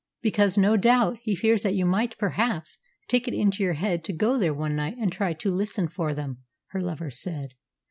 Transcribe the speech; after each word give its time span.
"Because, 0.23 0.57
no 0.57 0.77
doubt, 0.77 1.17
he 1.21 1.35
fears 1.35 1.61
that 1.61 1.75
you 1.75 1.85
might 1.85 2.17
perhaps 2.17 2.79
take 3.07 3.27
it 3.27 3.35
into 3.35 3.61
your 3.61 3.73
head 3.75 4.03
to 4.05 4.13
go 4.13 4.35
there 4.39 4.51
one 4.51 4.75
night 4.75 4.97
and 4.97 5.11
try 5.11 5.33
to 5.33 5.51
listen 5.53 5.87
for 5.87 6.11
them," 6.15 6.39
her 6.69 6.81
lover 6.81 7.11
said. 7.11 7.49